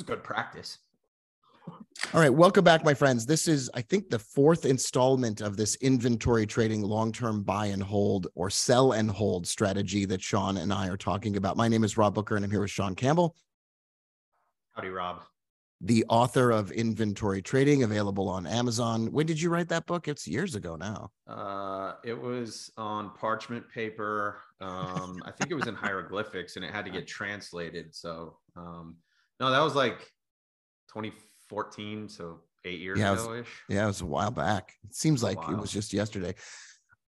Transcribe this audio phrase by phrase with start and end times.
[0.00, 0.78] was good practice.
[2.14, 3.26] All right, welcome back, my friends.
[3.26, 7.82] This is, I think, the fourth installment of this inventory trading long term buy and
[7.82, 11.58] hold or sell and hold strategy that Shonn and I are talking about.
[11.58, 13.36] My name is Rob Booker, and I'm here with Shonn Campbell.
[14.74, 15.20] Howdy, Rob.
[15.82, 19.12] The author of Inventory Trading, available on Amazon.
[19.12, 20.08] When did you write that book?
[20.08, 21.10] It's years ago now.
[21.26, 24.40] Uh, it was on parchment paper.
[24.60, 27.94] Um, I think it was in hieroglyphics, and it had to get translated.
[27.94, 28.96] So, um,
[29.40, 29.98] no, that was like
[30.92, 33.48] 2014, so eight years Yeah, ago ish.
[33.68, 34.74] Yeah, it was a while back.
[34.84, 36.34] It seems like it was just yesterday.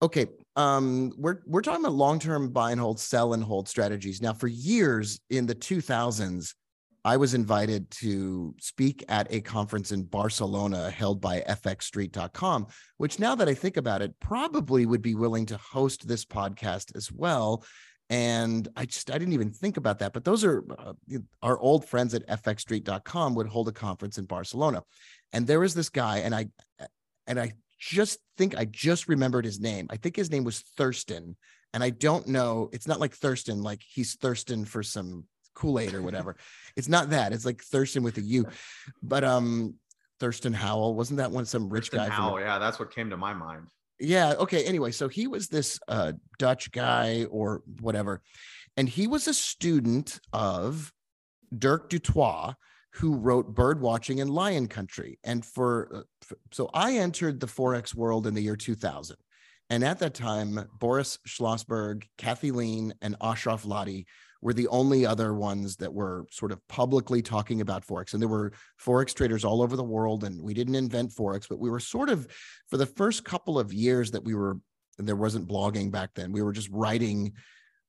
[0.02, 4.22] Okay, um, we're we're talking about long-term buy and hold, sell and hold strategies.
[4.22, 6.54] Now, for years in the 2000s,
[7.04, 12.66] I was invited to speak at a conference in Barcelona held by fxstreet.com,
[12.98, 16.94] which now that I think about it, probably would be willing to host this podcast
[16.96, 17.64] as well.
[18.10, 20.12] And I just I didn't even think about that.
[20.12, 20.94] But those are uh,
[21.42, 24.82] our old friends at fxstreet.com would hold a conference in Barcelona.
[25.32, 26.48] And there was this guy, and I
[27.28, 29.86] and I just think I just remembered his name.
[29.90, 31.36] I think his name was Thurston.
[31.72, 36.02] And I don't know, it's not like Thurston, like he's thirsting for some Kool-Aid or
[36.02, 36.36] whatever.
[36.76, 37.32] it's not that.
[37.32, 38.46] It's like Thurston with a U.
[39.02, 39.74] But um
[40.18, 43.08] Thurston Howell, wasn't that one some rich Kristen guy from Howell, yeah, that's what came
[43.10, 43.68] to my mind.
[44.00, 44.34] Yeah.
[44.38, 44.64] Okay.
[44.64, 48.22] Anyway, so he was this uh, Dutch guy or whatever,
[48.76, 50.92] and he was a student of
[51.56, 52.54] Dirk du Toit,
[52.94, 55.18] who wrote Bird Watching in Lion Country.
[55.22, 59.16] And for uh, f- so I entered the forex world in the year 2000,
[59.68, 64.06] and at that time, Boris Schlossberg, Kathy Lien, and Ashraf Laidi
[64.42, 68.12] were the only other ones that were sort of publicly talking about forex.
[68.12, 71.58] And there were forex traders all over the world and we didn't invent forex but
[71.58, 72.26] we were sort of
[72.68, 74.58] for the first couple of years that we were
[74.98, 77.32] and there wasn't blogging back then we were just writing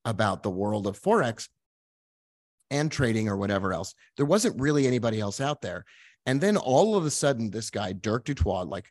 [0.04, 1.48] about the world of forex
[2.70, 3.94] and trading or whatever else.
[4.16, 5.84] There wasn't really anybody else out there.
[6.24, 8.90] And then all of a sudden this guy Dirk du Toit like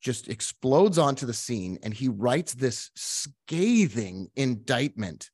[0.00, 5.30] just explodes onto the scene and he writes this scathing indictment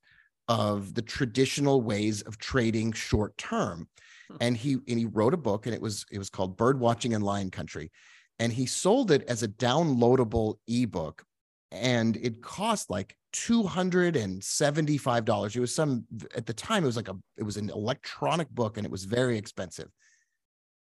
[0.49, 3.87] of the traditional ways of trading short term.
[4.29, 4.35] Hmm.
[4.41, 7.13] and he and he wrote a book and it was it was called bird watching
[7.13, 7.91] in lion country.
[8.39, 11.23] And he sold it as a downloadable ebook
[11.71, 16.05] and it cost like $275 it was some
[16.35, 19.05] at the time it was like a it was an electronic book and it was
[19.05, 19.89] very expensive.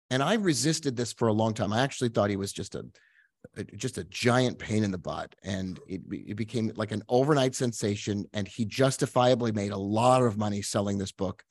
[0.09, 1.73] And i resisted this for a long time.
[1.73, 2.83] I actually thought he was just a a-
[3.75, 8.25] just a giant pain in the butt and it, it became like an overnight sensation
[8.33, 11.43] and he justifiably made a lot of money selling this book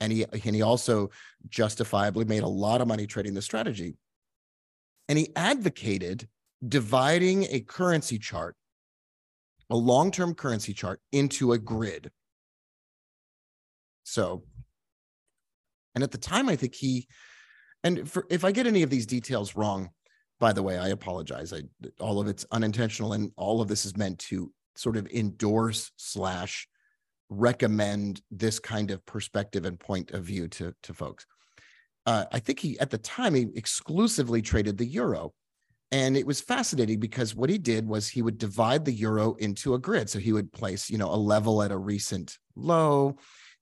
[0.00, 1.10] and he and he also
[1.48, 3.96] justifiably made a lot of money trading the strategy.
[5.08, 6.28] And he advocated
[6.66, 8.56] dividing a currency chart
[9.72, 12.10] a long-term currency chart into a grid.
[14.02, 14.42] So
[15.94, 17.06] and at the time i think he
[17.82, 19.90] and for, if i get any of these details wrong
[20.40, 21.52] by the way i apologize.
[21.52, 21.62] I
[22.00, 26.66] all of it's unintentional and all of this is meant to sort of endorse slash
[27.28, 31.26] recommend this kind of perspective and point of view to to folks.
[32.06, 35.32] Uh, i think he at the time he exclusively traded the euro.
[35.92, 39.74] And it was fascinating because what he did was he would divide the euro into
[39.74, 40.08] a grid.
[40.08, 43.16] So he would place you know a level at a recent low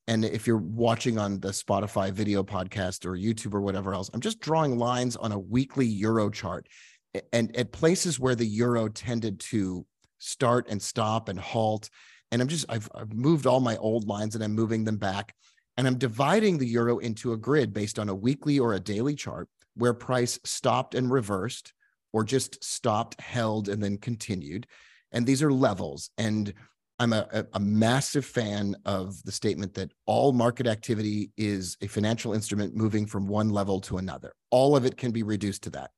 [0.08, 4.20] and if you're watching on the Spotify video podcast or YouTube or whatever else, I'm
[4.20, 6.66] just drawing lines on a weekly euro chart
[7.34, 9.84] and at places where the euro tended to
[10.16, 11.90] start and stop and halt.
[12.32, 15.34] And I'm just, I've, I've moved all my old lines and I'm moving them back.
[15.76, 19.14] And I'm dividing the euro into a grid based on a weekly or a daily
[19.14, 21.74] chart where price stopped and reversed
[22.14, 24.66] or just stopped, held, and then continued.
[25.12, 26.10] And these are levels.
[26.16, 26.54] And
[26.98, 32.34] I'm a, a, massive fan of the statement that all market activity is a financial
[32.34, 34.32] instrument moving from one level to another.
[34.50, 35.92] All of it can be reduced to that.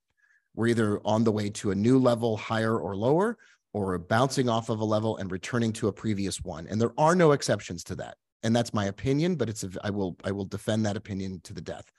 [0.54, 3.38] We're either on the way to a new level, higher or lower,
[3.72, 6.66] or bouncing off of a level and returning to a previous one.
[6.66, 8.16] And there are no exceptions to that.
[8.42, 11.54] And that's my opinion, but it's a, I will I will defend that opinion to
[11.54, 11.90] the death.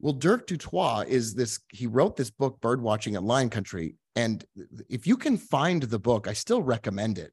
[0.00, 3.96] Well, Dirk du Toit is this, he wrote this book, Bird Watching at Lion Country.
[4.14, 4.44] And
[4.88, 7.32] if you can find the book, I still recommend it.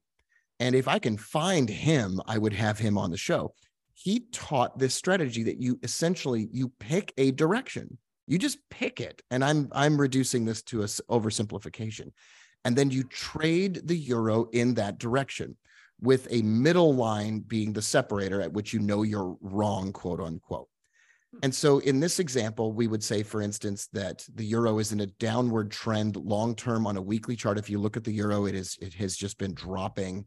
[0.59, 3.53] And if I can find him, I would have him on the show.
[3.93, 7.97] He taught this strategy that you essentially you pick a direction.
[8.27, 9.21] You just pick it.
[9.31, 12.11] And I'm I'm reducing this to a oversimplification.
[12.65, 15.57] And then you trade the euro in that direction
[16.01, 20.67] with a middle line being the separator at which you know you're wrong, quote unquote.
[21.41, 25.01] And so in this example, we would say, for instance, that the euro is in
[25.01, 27.57] a downward trend long term on a weekly chart.
[27.57, 30.25] If you look at the euro, it is it has just been dropping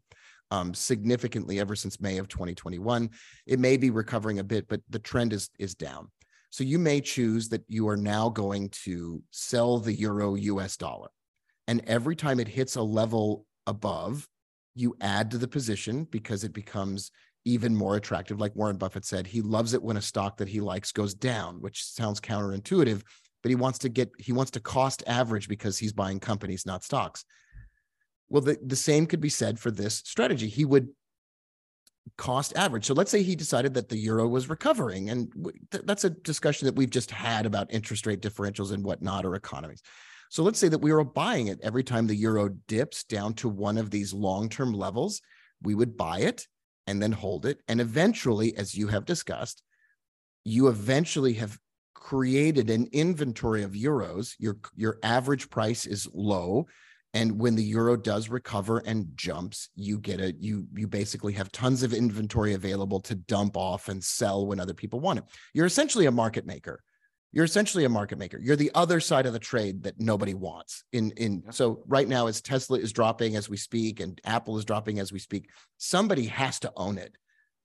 [0.51, 3.11] um, significantly ever since May of 2021.
[3.47, 6.11] It may be recovering a bit, but the trend is is down.
[6.51, 11.09] So you may choose that you are now going to sell the euro US dollar.
[11.69, 14.29] And every time it hits a level above,
[14.75, 17.11] you add to the position because it becomes
[17.47, 18.41] even more attractive.
[18.41, 21.63] Like Warren Buffett said, he loves it when a stock that he likes goes down,
[21.63, 23.03] which sounds counterintuitive,
[23.43, 26.83] but he wants to get, he wants to cost average because he's buying companies, not
[26.83, 27.25] stocks.
[28.29, 30.49] Well, the, the same could be said for this strategy.
[30.49, 30.89] He would
[32.19, 32.85] cost average.
[32.85, 35.11] So let's say he decided that the euro was recovering.
[35.11, 35.33] And
[35.71, 39.37] th- that's a discussion that we've just had about interest rate differentials and whatnot or
[39.37, 39.83] economies.
[40.31, 43.49] So let's say that we were buying it every time the euro dips down to
[43.49, 45.23] one of these long term levels.
[45.63, 46.49] We would buy it
[46.87, 47.61] and then hold it.
[47.69, 49.63] And eventually, as you have discussed,
[50.45, 51.59] you eventually have
[51.95, 54.35] created an inventory of euros.
[54.39, 56.67] Your, your average price is low
[57.17, 61.51] and when the euro does recover and jumps you get it you you basically have
[61.51, 65.25] tons of inventory available to dump off and sell when other people want it
[65.55, 66.83] you're essentially a market maker
[67.37, 68.41] you're essentially a market maker.
[68.43, 70.85] You're the other side of the trade that nobody wants.
[70.95, 74.65] In in so right now as tesla is dropping as we speak and apple is
[74.65, 77.15] dropping as we speak somebody has to own it.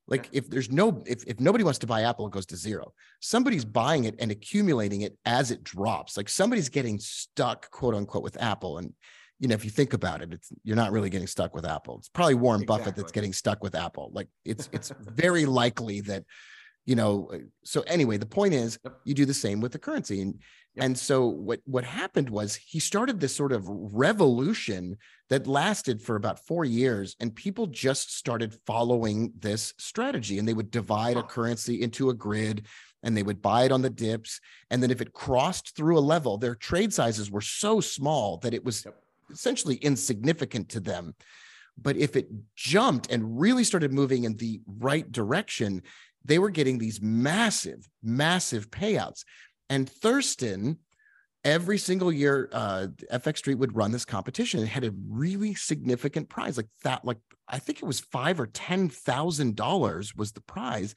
[0.08, 2.92] Like if there's no if, if nobody wants to buy apple it goes to zero.
[3.22, 6.18] Somebody's buying it and accumulating it as it drops.
[6.18, 8.78] Like somebody's getting stuck quote unquote with apple.
[8.78, 8.94] And
[9.40, 11.98] you know, if you think about it, it's you're not really getting stuck with Apple.
[11.98, 12.78] It's probably Warren exactly.
[12.78, 14.12] Buffett that's getting stuck with Apple.
[14.14, 16.26] Like it's it's very likely that,
[16.86, 17.30] you know.
[17.34, 18.96] Uh, so anyway, the point is, yep.
[19.04, 20.40] you do the same with the currency, and
[20.76, 20.86] yep.
[20.86, 24.98] and so what what happened was he started this sort of revolution
[25.30, 30.54] that lasted for about four years, and people just started following this strategy, and they
[30.54, 32.66] would divide a currency into a grid
[33.04, 34.40] and they would buy it on the dips.
[34.70, 38.54] And then if it crossed through a level, their trade sizes were so small that
[38.54, 38.96] it was yep
[39.32, 41.16] essentially insignificant to them.
[41.78, 45.84] But if it jumped and really started moving in the right direction,
[46.24, 49.24] they were getting these massive, massive payouts.
[49.70, 50.78] And Thurston,
[51.44, 54.62] every single year, uh, FX Street would run this competition.
[54.62, 58.48] It had a really significant prize, like that, like I think it was five or
[58.48, 60.96] ten thousand dollars was the prize,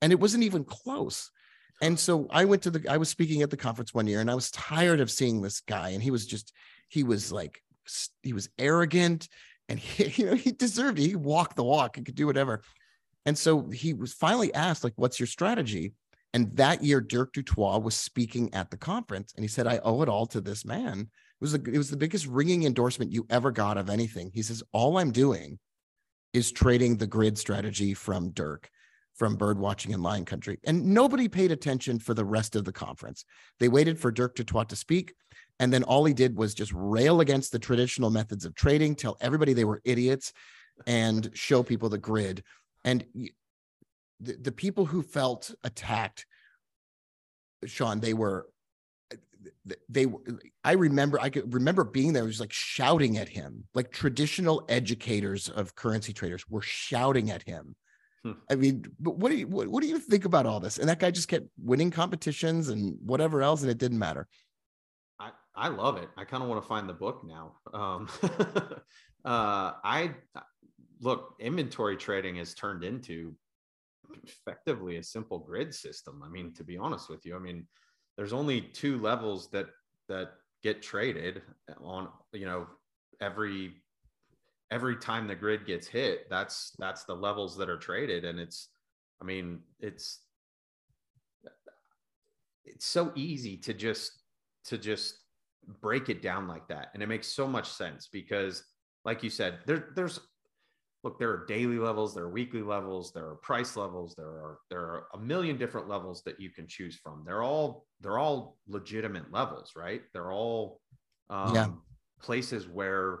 [0.00, 1.30] and it wasn't even close.
[1.80, 4.30] And so I went to the, I was speaking at the conference one year, and
[4.30, 6.52] I was tired of seeing this guy, and he was just,
[6.88, 7.60] he was like
[8.22, 9.28] he was arrogant
[9.68, 11.06] and he, you know, he deserved it.
[11.06, 12.62] He walked the walk and could do whatever.
[13.24, 15.92] And so he was finally asked, like, what's your strategy?
[16.34, 19.80] And that year, Dirk du Toit was speaking at the conference, and he said, "I
[19.84, 21.08] owe it all to this man." It
[21.40, 24.30] was the, it was the biggest ringing endorsement you ever got of anything.
[24.32, 25.58] He says, "All I'm doing
[26.32, 28.70] is trading the grid strategy from Dirk,
[29.12, 32.72] from bird watching in Lion Country," and nobody paid attention for the rest of the
[32.72, 33.26] conference.
[33.60, 35.14] They waited for Dirk du Toit to speak.
[35.60, 39.16] And then all he did was just rail against the traditional methods of trading, tell
[39.20, 40.32] everybody they were idiots,
[40.86, 42.42] and show people the grid.
[42.84, 43.04] And
[44.20, 46.26] the, the people who felt attacked,
[47.64, 48.48] Shonn, they were
[49.88, 50.20] they were
[50.62, 55.48] i remember i could remember being there was like shouting at him like traditional educators
[55.48, 57.74] of currency traders were shouting at him
[58.22, 58.32] hmm.
[58.50, 60.88] i mean but what do you what, what do you think about all this and
[60.88, 64.28] that guy just kept winning competitions and whatever else and it didn't matter
[65.18, 66.08] i I love it.
[66.16, 67.56] I kind of want to find the book now.
[67.74, 68.08] Um,
[69.24, 70.14] uh, I
[71.02, 73.34] look, inventory trading has turned into
[74.24, 76.22] effectively a simple grid system.
[76.24, 77.66] I mean, to be honest with you, I mean,
[78.16, 79.66] there's only two levels that
[80.08, 80.32] that
[80.62, 81.42] get traded
[81.82, 82.66] on, you know,
[83.20, 83.74] every
[84.70, 88.68] every time the grid gets hit, that's that's the levels that are traded and it's
[89.20, 90.20] I mean, it's
[92.64, 94.12] it's so easy to just
[94.64, 95.18] to just
[95.80, 96.88] break it down like that.
[96.94, 98.64] And it makes so much sense because,
[99.04, 100.20] like you said, there, there's
[101.04, 104.58] look, there are daily levels, there are weekly levels, there are price levels, there are
[104.70, 107.22] there are a million different levels that you can choose from.
[107.26, 110.02] They're all they're all legitimate levels, right?
[110.12, 110.80] They're all
[111.30, 111.68] um, yeah.
[112.20, 113.20] places where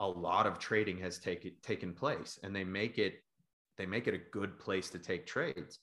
[0.00, 3.14] a lot of trading has taken taken place, and they make it
[3.76, 5.80] they make it a good place to take trades.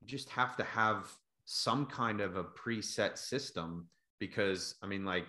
[0.00, 1.12] You just have to have
[1.46, 3.88] some kind of a preset system
[4.20, 5.26] because I mean, like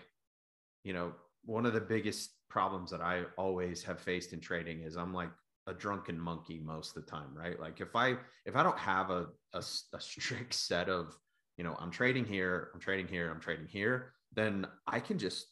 [0.83, 4.95] you know, one of the biggest problems that I always have faced in trading is
[4.95, 5.29] I'm like
[5.67, 7.59] a drunken monkey most of the time, right?
[7.59, 11.17] Like if I if I don't have a, a, a strict set of,
[11.57, 15.47] you know, I'm trading here, I'm trading here, I'm trading here, then I can just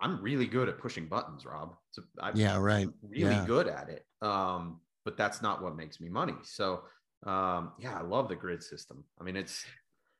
[0.00, 1.74] I'm really good at pushing buttons, Rob.
[1.90, 2.88] So I'm yeah, right.
[3.02, 3.44] Really yeah.
[3.46, 4.04] good at it.
[4.22, 6.34] Um, but that's not what makes me money.
[6.42, 6.82] So
[7.26, 9.04] um, yeah, I love the grid system.
[9.20, 9.64] I mean, it's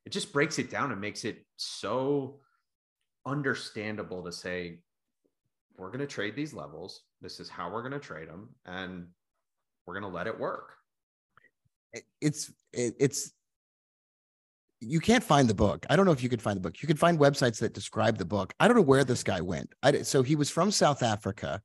[0.07, 2.41] it just breaks it down and makes it so
[3.27, 4.79] understandable to say
[5.77, 9.07] we're going to trade these levels this is how we're going to trade them and
[9.89, 10.75] we're going to let it work
[12.21, 13.33] it's it's
[14.81, 15.85] you can't find the book.
[15.91, 16.81] I don't know if you could find the book.
[16.81, 18.55] You can find websites that describe the book.
[18.61, 19.75] I don't know where this guy went.
[19.83, 21.61] I, so he was from South Africa,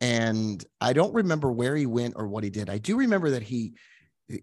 [0.00, 2.70] and I don't remember where he went or what he did.
[2.70, 3.74] I do remember that he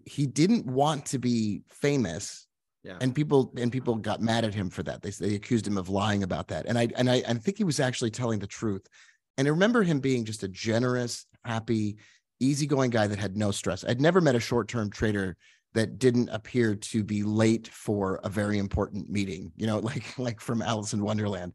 [0.04, 2.46] he didn't want to be famous.
[2.82, 2.98] Yeah.
[3.00, 5.00] And people and people got mad at him for that.
[5.00, 6.66] They they accused him of lying about that.
[6.66, 8.86] And I and I, I think he was actually telling the truth.
[9.38, 11.96] And I remember him being just a generous, happy,
[12.44, 13.84] easygoing guy that had no stress.
[13.84, 15.36] I'd never met a short-term trader
[15.74, 20.40] that didn't appear to be late for a very important meeting, you know, like like
[20.40, 21.52] from Alice in Wonderland.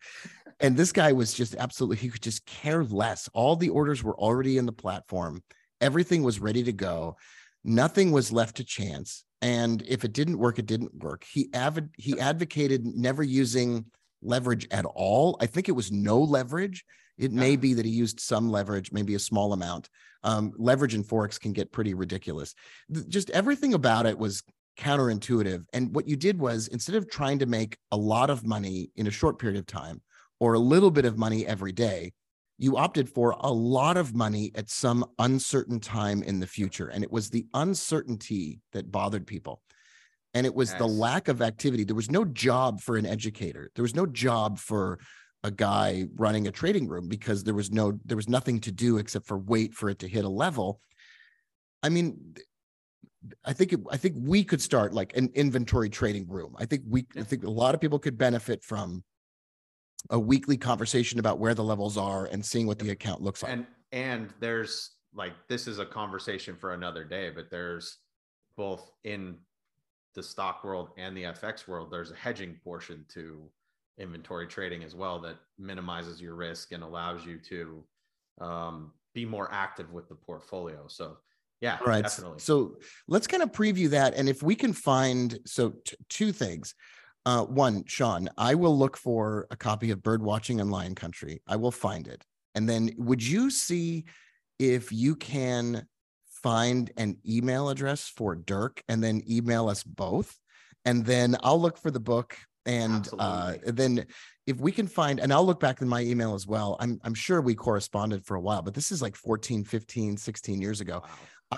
[0.60, 3.30] And this guy was just absolutely he could just care less.
[3.34, 5.42] All the orders were already in the platform.
[5.82, 7.16] Everything was ready to go.
[7.64, 9.24] Nothing was left to chance.
[9.42, 11.24] And if it didn't work, it didn't work.
[11.24, 13.86] He avid he advocated never using
[14.22, 15.38] leverage at all.
[15.40, 16.84] I think it was no leverage.
[17.20, 19.90] It may be that he used some leverage, maybe a small amount.
[20.24, 22.56] Um, leverage in forex can get pretty ridiculous.
[23.08, 24.42] Just everything about it was
[24.78, 25.66] counterintuitive.
[25.74, 29.08] And what you did was instead of trying to make a lot of money in
[29.08, 30.02] a short period of time
[30.40, 32.14] or a little bit of money every day,
[32.58, 36.88] you opted for a lot of money at some uncertain time in the future.
[36.88, 39.62] And it was the uncertainty that bothered people.
[40.34, 40.80] And it was yes.
[40.80, 41.84] the lack of activity.
[41.84, 43.72] There was no job for an educator.
[43.76, 45.00] There was no job for
[45.44, 48.98] a guy running a trading room because there was no there was nothing to do
[48.98, 50.82] except for wait for it to hit a level.
[51.82, 52.36] I mean
[53.44, 56.56] i think it, i think we could start like an inventory trading room.
[56.58, 59.04] I think we i think a lot of people could benefit from
[60.10, 63.52] a weekly conversation about where the levels are and seeing what the account looks like.
[63.52, 67.98] And and there's like this is a conversation for another day but there's
[68.56, 69.36] both in
[70.16, 73.50] the stock world and the fx world there's a hedging portion to
[74.00, 77.84] inventory trading as well that minimizes your risk and allows you to
[78.42, 80.86] um, be more active with the portfolio.
[80.88, 81.18] So
[81.62, 82.04] yeah, All right.
[82.04, 82.40] Definitely.
[82.40, 82.78] So
[83.08, 84.14] let's kind of preview that.
[84.14, 86.74] And if we can find, so t- two things.
[87.26, 91.42] Uh, one, Shonn, I will look for a copy of Bird Watching in Lion Country.
[91.46, 92.24] I will find it.
[92.56, 94.06] And then would you see
[94.58, 95.86] if you can
[96.42, 100.34] find an email address for Dirk and then email us both?
[100.86, 102.38] And then I'll look for the book
[102.70, 104.06] and uh, then
[104.46, 107.14] if we can find and i'll look back in my email as well i'm i'm
[107.14, 111.02] sure we corresponded for a while but this is like 14 15 16 years ago.
[111.04, 111.10] Wow.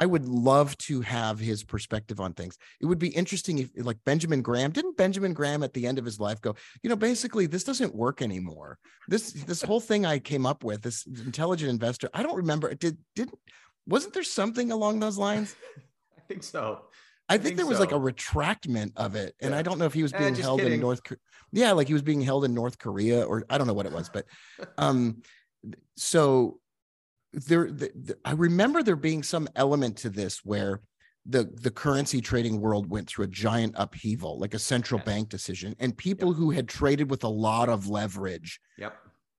[0.01, 2.57] i would love to have his perspective on things.
[2.79, 6.05] It would be interesting if like benjamin graham didn't benjamin graham at the end of
[6.05, 8.77] his life go you know basically this doesn't work anymore.
[9.07, 12.97] This this whole thing i came up with this intelligent investor i don't remember did
[13.15, 13.39] didn't
[13.87, 15.55] wasn't there something along those lines?
[16.17, 16.83] I think so
[17.31, 17.83] I think, think there was so.
[17.83, 19.57] like a retractment of it, and yeah.
[19.57, 20.73] I don't know if he was eh, being eh, held kidding.
[20.73, 21.01] in North.
[21.53, 23.93] Yeah, like he was being held in North Korea, or I don't know what it
[23.93, 24.25] was, but
[24.77, 25.21] um,
[25.95, 26.59] so
[27.31, 27.71] there.
[27.71, 30.81] The, the, I remember there being some element to this where
[31.25, 35.05] the the currency trading world went through a giant upheaval, like a central yes.
[35.05, 36.37] bank decision, and people yep.
[36.37, 38.59] who had traded with a lot of leverage.
[38.77, 38.93] Yep.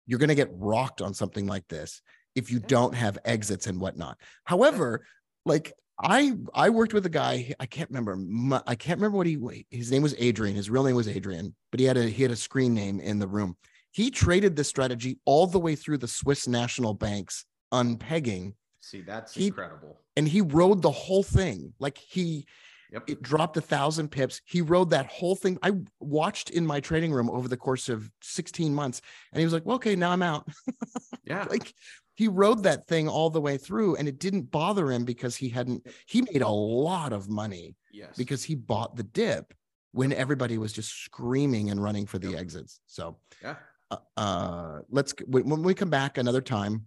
[0.07, 2.01] You're going to get rocked on something like this
[2.35, 4.19] if you don't have exits and whatnot.
[4.45, 5.05] However,
[5.45, 5.73] like
[6.03, 9.91] I I worked with a guy I can't remember I can't remember what he his
[9.91, 12.37] name was Adrian his real name was Adrian but he had a he had a
[12.37, 13.57] screen name in the room.
[13.93, 18.55] He traded this strategy all the way through the Swiss National Bank's unpegging.
[18.81, 20.01] See that's he, incredible.
[20.17, 21.73] and he rode the whole thing.
[21.79, 22.47] Like he
[22.91, 23.05] yep.
[23.07, 24.41] it dropped a thousand pips.
[24.45, 25.59] He rode that whole thing.
[25.63, 29.01] I watched in my trading room over the course of 16 months
[29.33, 30.49] and he was like well, okay now I'm out.
[31.25, 31.47] Yeah.
[31.49, 31.73] Like
[32.15, 35.49] he rode that thing all the way through and it didn't bother him because he
[35.49, 38.17] hadn't he made a lot of money yes.
[38.17, 39.55] because he bought the dip
[39.93, 42.41] when everybody was just screaming and running for the yep.
[42.41, 42.81] exits.
[42.87, 43.57] So yeah.
[43.91, 46.87] uh, uh let's when we come back another time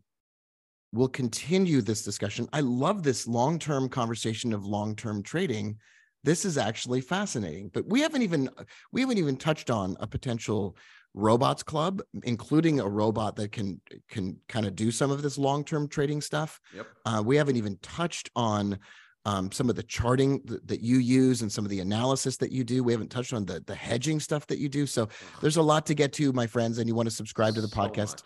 [0.92, 2.48] we'll continue this discussion.
[2.54, 5.78] I love this long-term conversation of long-term trading.
[6.24, 8.50] This is actually fascinating but we haven't even
[8.92, 10.78] we haven't even touched on a potential
[11.16, 13.80] robots club including a robot that can
[14.10, 16.60] can kind of do some of this long-term trading stuff.
[16.76, 16.88] Yep.
[17.06, 18.78] Uh, we haven't even touched on
[19.24, 22.52] um, some of the charting th- that you use and some of the analysis that
[22.52, 22.84] you do.
[22.84, 24.86] We haven't touched on the the hedging stuff that you do.
[24.86, 25.08] So
[25.42, 27.70] there's a lot to get to my friends and you want to subscribe to the
[27.70, 28.12] so podcast.
[28.12, 28.22] Much.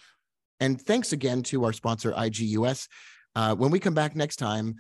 [0.60, 2.88] and thanks again to our sponsor igus
[3.36, 4.76] uh, when we come back next time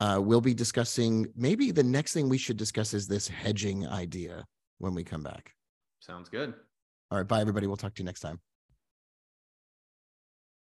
[0.00, 4.46] uh, we'll be discussing maybe the next thing we should discuss is this hedging idea
[4.78, 5.52] when we come back.
[6.00, 6.54] Sounds good
[7.10, 7.26] all right.
[7.26, 7.66] Bye, everybody.
[7.66, 8.40] We'll talk to you next time.